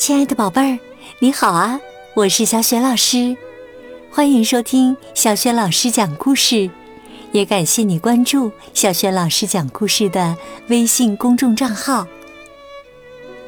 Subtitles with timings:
[0.00, 0.78] 亲爱的宝贝儿，
[1.18, 1.78] 你好啊！
[2.14, 3.36] 我是小雪老师，
[4.10, 6.70] 欢迎收听小雪老师讲故事，
[7.32, 12.06] 也感谢你关注小雪老师讲故事的微信公众账号。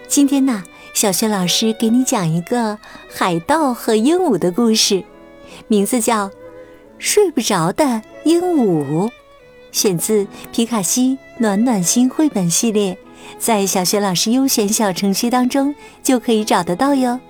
[0.07, 0.62] 今天呢，
[0.93, 2.79] 小雪老师给你讲一个
[3.11, 5.03] 海盗和鹦鹉的故事，
[5.69, 6.29] 名字叫
[6.98, 9.09] 《睡不着的鹦鹉》，
[9.73, 12.98] 选自皮卡西暖暖心绘本系列。
[13.39, 17.20] 在小学老师优选小程序当中就可以找得到哟。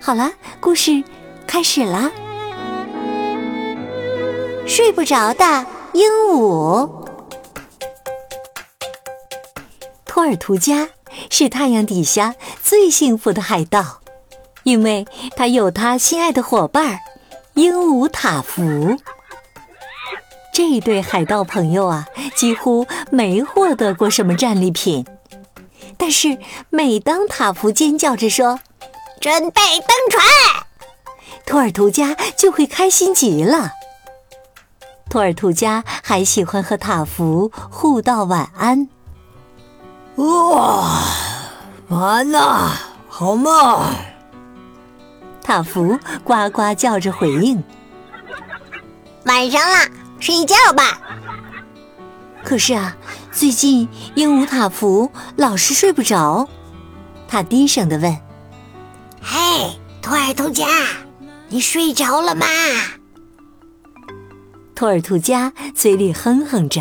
[0.00, 1.02] 好了，故事
[1.46, 2.10] 开始啦。
[4.66, 6.88] 睡不着的鹦鹉。
[10.04, 10.88] 托尔图加
[11.30, 14.00] 是太阳底下最幸福的海盗，
[14.62, 15.06] 因为
[15.36, 17.00] 他有他心爱的伙伴
[17.54, 18.96] 鹦鹉塔福。
[20.52, 22.06] 这对海盗朋友啊，
[22.36, 25.06] 几乎没获得过什么战利品。
[25.96, 26.38] 但是
[26.68, 28.60] 每当塔福尖叫着说
[29.18, 30.24] “准备登船”，
[31.46, 33.70] 托尔图加就会开心极了。
[35.08, 38.88] 托尔图加还喜欢和塔福互道晚安。
[40.16, 41.02] 哇，
[41.88, 42.72] 晚安呐，
[43.08, 43.80] 好梦。
[45.42, 47.62] 塔福呱呱叫着回应。
[49.24, 50.01] 晚上了。
[50.22, 51.00] 睡觉吧。
[52.44, 52.96] 可是啊，
[53.32, 56.48] 最近鹦鹉塔福老是睡不着。
[57.26, 58.16] 他低声的问
[59.20, 60.68] ：“嘿，托尔图加，
[61.48, 62.46] 你睡着了吗？”
[64.76, 66.80] 托尔图加嘴里哼哼着：“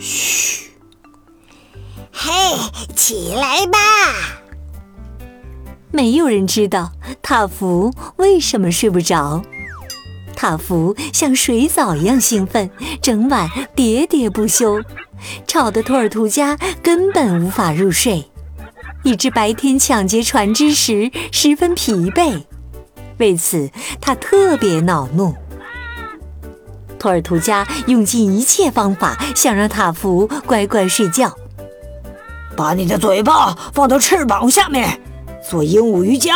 [0.00, 0.72] 嘘。”
[2.10, 2.32] 嘿，
[2.96, 3.78] 起来吧。
[5.92, 6.90] 没有人知道
[7.22, 9.40] 塔福为什么睡不着。
[10.44, 12.68] 塔福像水藻一样兴奋，
[13.00, 14.78] 整晚喋喋不休，
[15.46, 18.30] 吵得托尔图加根本无法入睡，
[19.04, 22.42] 以致白天抢劫船只时十分疲惫。
[23.16, 23.70] 为此，
[24.02, 25.34] 他特别恼怒。
[26.98, 31.34] 托尔图加用尽一切方法想让塔福乖乖睡觉，
[32.54, 35.00] 把你的嘴巴放到翅膀下面，
[35.48, 36.34] 做鹦鹉瑜伽。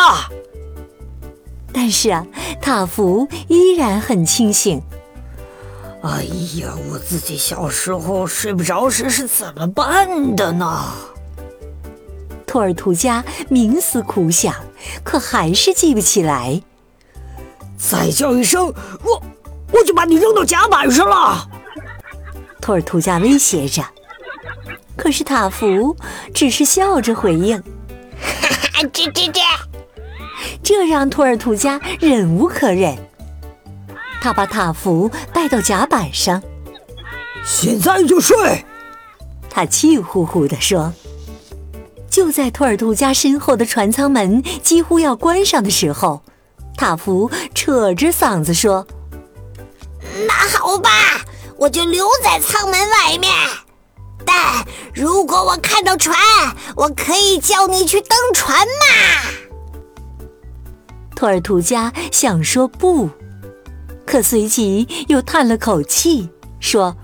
[1.70, 2.26] 但是啊，
[2.68, 4.82] 塔福依然很清醒。
[6.02, 6.24] 哎
[6.60, 10.92] 呀，我自己小时候睡不着时是怎么办的呢？
[12.46, 14.54] 托尔图加冥思苦想，
[15.02, 16.60] 可还是记不起来。
[17.78, 18.66] 再叫一声，
[19.02, 19.22] 我
[19.72, 21.48] 我就把你扔到甲板上了。
[22.60, 23.82] 托尔图加威胁着。
[24.94, 25.96] 可是塔福
[26.34, 27.56] 只是笑着回应
[28.20, 29.40] ：“哈哈，这这这。”
[30.68, 32.94] 这让托尔图加忍无可忍，
[34.20, 36.42] 他把塔福带到甲板上。
[37.42, 38.66] 现在就睡，
[39.48, 40.92] 他气呼呼地说。
[42.10, 46.22] 就在托尔图加身后的船舱门几乎要关上的时候，
[46.76, 48.86] 塔福扯着嗓子说
[50.28, 50.90] ：“那好吧，
[51.56, 53.32] 我就留在舱门外面。
[54.26, 56.14] 但如果我看到船，
[56.76, 59.30] 我可以叫你去登船嘛。”
[61.18, 63.10] 托尔图加想说不，
[64.06, 66.28] 可随即又叹了口气，
[66.60, 66.96] 说：“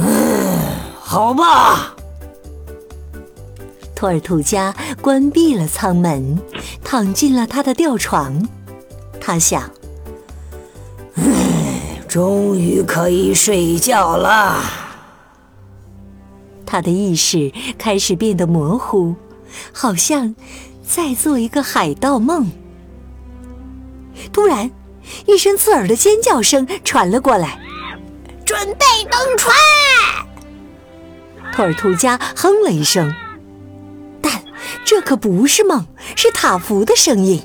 [0.00, 0.58] 嗯，
[0.98, 1.94] 好吧。”
[3.94, 6.40] 托尔图加关闭了舱门，
[6.82, 8.48] 躺进了他的吊床。
[9.20, 9.70] 他想
[11.16, 11.26] ：“嗯，
[12.08, 14.62] 终于可以睡觉了。”
[16.64, 19.14] 他的意识开始变得模糊，
[19.74, 20.34] 好像
[20.82, 22.50] 在做一个海盗梦。
[24.32, 24.70] 突然，
[25.26, 27.58] 一声刺耳的尖叫声传了过来。
[28.44, 29.54] 准备登船！
[31.52, 33.12] 托尔图加哼了一声，
[34.20, 34.42] 但
[34.84, 37.42] 这可不是梦，是塔福的声音。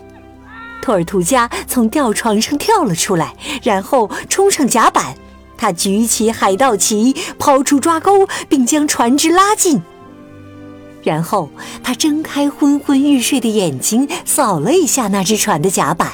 [0.82, 5.16] 托尔图加从吊床上跳了出来，然后冲上甲板。
[5.58, 9.82] 他举起海盗旗，抛出抓钩，并将船只拉近。
[11.04, 11.50] 然后
[11.84, 16.12] 他睁开昏昏欲睡的眼睛，扫了一下那只船的甲板。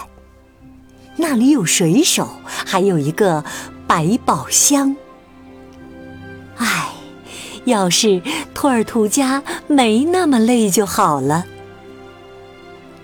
[1.17, 3.44] 那里有水手，还有一个
[3.88, 4.95] 百宝箱。
[6.57, 6.89] 唉，
[7.65, 8.21] 要是
[8.53, 11.45] 托尔图加没那么累就好了。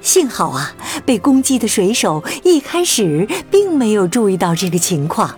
[0.02, 0.74] 幸好啊，
[1.06, 5.38] 被攻击的水手一开始并没有注意到这个情况。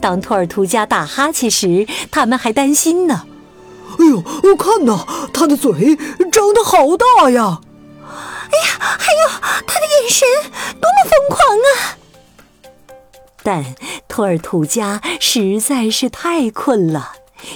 [0.00, 3.24] 当托尔图加打哈欠时，他们还担心呢。
[3.98, 5.96] 哎呦，我看呐，他的嘴
[6.32, 7.60] 张得好大呀！
[8.50, 9.28] 哎呀，还有
[9.66, 10.28] 他的眼神
[10.80, 11.96] 多么疯狂啊！
[13.42, 13.74] 但
[14.08, 17.12] 托尔图加实在是太困了，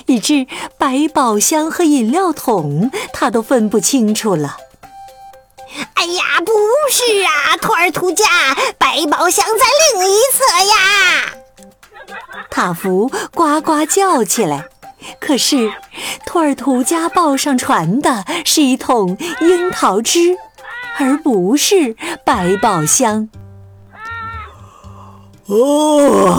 [0.07, 0.47] 以致
[0.79, 4.57] 百宝箱和饮料桶他都分不清楚了。
[5.95, 6.53] 哎呀，不
[6.91, 8.27] 是啊，托尔图加，
[8.79, 11.33] 百宝箱在另一侧呀！
[12.51, 14.67] 塔福呱呱叫起来。
[15.19, 15.73] 可是，
[16.25, 20.37] 托尔图加抱上船的是一桶樱桃汁，
[20.99, 23.29] 而不是百宝箱。
[25.47, 26.33] 哦，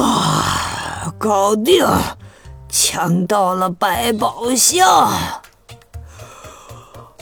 [1.18, 1.86] 搞定，
[2.70, 5.12] 抢到了百宝箱！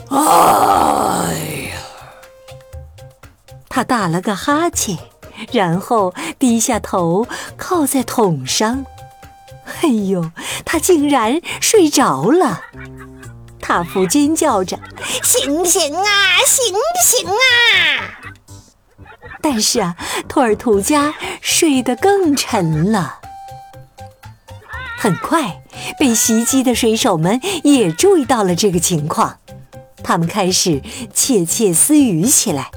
[0.08, 0.16] 哎
[1.70, 1.76] 呀，
[3.68, 4.96] 他打了个哈欠，
[5.50, 7.26] 然后低下头
[7.56, 8.84] 靠在桶上。
[9.82, 10.30] 哎呦，
[10.64, 12.60] 他竟然睡着了！
[13.62, 14.78] 塔夫尖叫着
[15.24, 17.34] ：“醒醒啊，醒醒啊！”
[19.40, 19.96] 但是啊，
[20.28, 23.20] 托尔图加睡得更沉了。
[24.98, 25.62] 很快，
[25.98, 29.38] 被袭击的水手们也注意到了这个情况，
[30.02, 30.82] 他们开始
[31.14, 32.70] 窃窃私语起来。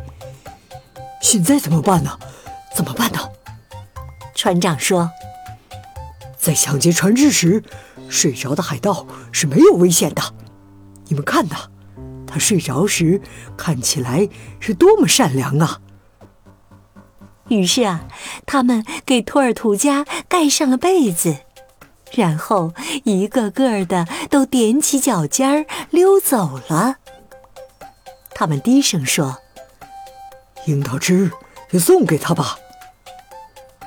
[1.22, 2.18] 现在怎么办呢？
[2.74, 3.20] 怎么办呢？
[4.36, 5.10] 船长说。
[6.38, 7.64] 在抢劫船只时，
[8.08, 10.22] 睡着的海盗是没有危险的。
[11.08, 11.70] 你们看呐，
[12.26, 13.22] 他睡着时
[13.56, 14.28] 看起来
[14.60, 15.80] 是多么善良啊！
[17.50, 18.08] 于是啊，
[18.46, 21.38] 他们给托尔图家盖上了被子，
[22.14, 22.74] 然后
[23.04, 26.96] 一个个的都踮起脚尖儿溜走了。
[28.32, 29.38] 他们低声说
[30.66, 31.32] ：“樱桃汁
[31.72, 32.58] 就送给他吧。”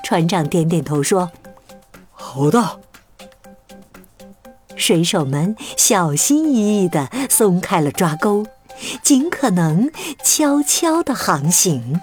[0.04, 1.30] 船长点点头说。
[2.12, 2.80] 好的，
[4.78, 8.46] 水手们小心翼翼地松开了抓钩，
[9.02, 9.90] 尽可能
[10.22, 12.00] 悄悄地航行。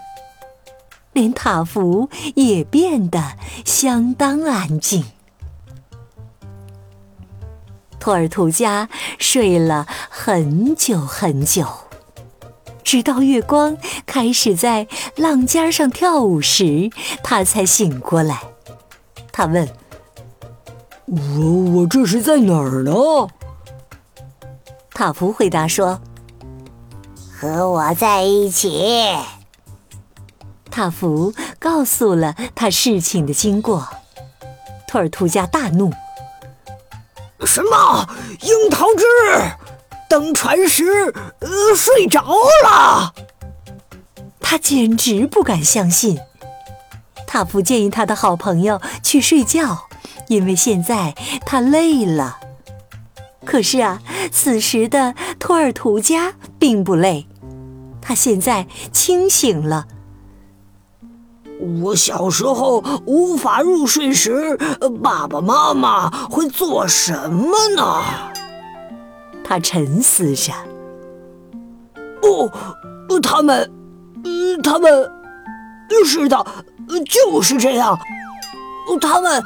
[1.14, 5.06] 连塔福也变得相当安静。
[7.98, 11.66] 托尔图加睡了很久很久，
[12.84, 16.92] 直到月光开始在浪尖上跳舞时，
[17.24, 18.42] 他才醒过来。
[19.32, 19.85] 他问。
[21.08, 21.40] 我
[21.82, 22.92] 我这是在哪儿呢？
[24.92, 26.02] 塔福回答说
[27.32, 29.16] ：“和我在一起。”
[30.72, 33.88] 塔福告诉了他事情的经过。
[34.88, 35.92] 托尔图加大怒
[37.46, 38.10] ：“什么
[38.42, 39.04] 樱桃汁？
[40.10, 40.86] 登船时
[41.40, 42.24] 呃睡着
[42.64, 43.14] 了？”
[44.42, 46.20] 他简直不敢相信。
[47.28, 49.86] 塔福建议他的好朋友去睡觉。
[50.28, 51.14] 因为现在
[51.46, 52.40] 他累了，
[53.46, 54.02] 可是啊，
[54.32, 57.28] 此时的托尔图加并不累，
[58.02, 59.86] 他现在清醒了。
[61.84, 64.58] 我小时候无法入睡时，
[65.02, 68.04] 爸爸妈妈会做什么呢？
[69.44, 70.52] 他沉思着。
[72.24, 72.52] 哦，
[73.22, 73.72] 他们，
[74.64, 74.92] 他们，
[76.06, 76.46] 是的，
[77.08, 77.98] 就是这样，
[79.00, 79.44] 他们。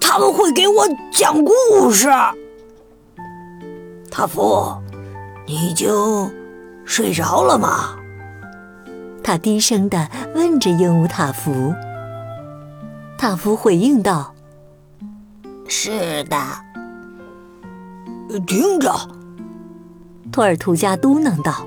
[0.00, 2.08] 他们会给我讲故事。
[4.10, 4.76] 塔夫，
[5.46, 5.88] 你已经
[6.84, 7.96] 睡着了吗？
[9.22, 11.74] 他低声的问着鹦鹉塔夫。
[13.18, 14.34] 塔夫回应道
[15.68, 16.36] ：“是的。”
[18.46, 18.92] 听着，
[20.32, 21.64] 托尔图加嘟囔道：“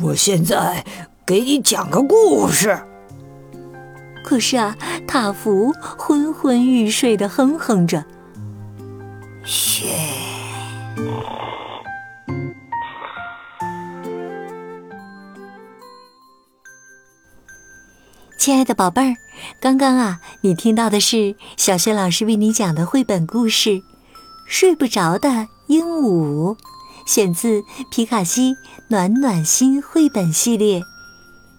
[0.00, 0.84] 我现在
[1.26, 2.78] 给你讲个故事。”
[4.26, 8.04] 可是啊，塔福昏昏欲睡的哼哼着。
[9.44, 9.86] 嘘，
[18.36, 19.14] 亲爱的宝贝儿，
[19.60, 23.70] 刚刚啊，你听到的是小学老师为你讲的绘本故事
[24.48, 26.54] 《睡不着的鹦鹉》，
[27.06, 28.56] 选自皮卡西
[28.88, 30.82] 暖暖心绘本系列。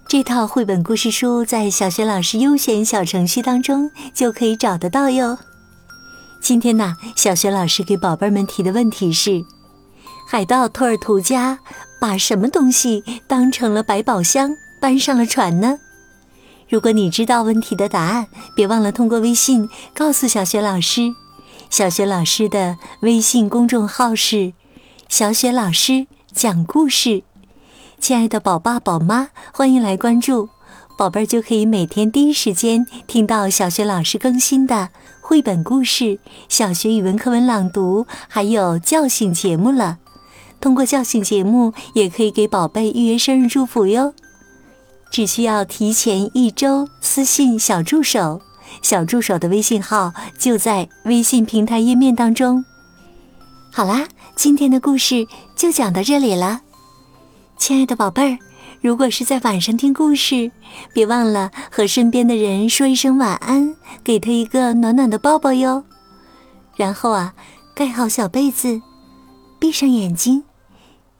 [0.10, 5.38] 这套绘本故事书在小学老师优选小程序当中就可以找得到哟。
[6.40, 9.44] 今天呢，小学老师给宝贝们提的问题是：
[10.26, 11.60] 海盗托尔图加
[12.00, 15.78] 把什么东西当成了百宝箱搬上了船呢？
[16.70, 21.14] 如果你知道问题的答案，别忘了通过微信告诉小学老师。
[21.70, 24.54] 小学老师的微信公众号是
[25.10, 27.24] “小雪老师讲故事”。
[28.00, 30.50] 亲爱的宝爸宝妈，欢迎来关注，
[30.98, 34.90] 宝贝儿就可以每天第一时间听到小学老师更新的
[35.20, 39.98] 绘本故事、小学语文课文朗读，还有叫醒节目了。
[40.62, 44.14] 通过叫醒节目，也可以给宝贝预约生日祝福哟。
[45.12, 48.42] 只需要提前一周私信小助手，
[48.82, 52.64] 小助手的微信号就在微信平台页面当中。
[53.72, 56.62] 好啦，今天的故事就讲到这里了。
[57.58, 58.40] 亲爱的宝贝儿，
[58.82, 60.52] 如果是在晚上听故事，
[60.94, 65.84] 别忘了和身边的人说一声晚安，给他一个暖暖的抱抱哟。
[66.76, 67.34] 然后啊，
[67.76, 68.82] 盖好小被子，
[69.60, 70.44] 闭上眼睛，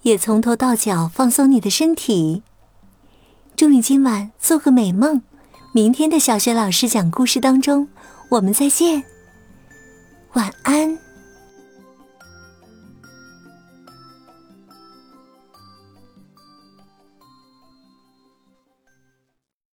[0.04, 2.44] 也从头到脚放松你的身体。
[3.56, 5.22] 祝你今晚做个美梦，
[5.74, 7.90] 明天的小学老师讲故事当中，
[8.30, 9.04] 我们再见。
[10.34, 11.07] 晚安。